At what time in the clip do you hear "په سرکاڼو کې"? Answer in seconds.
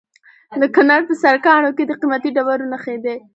1.07-1.83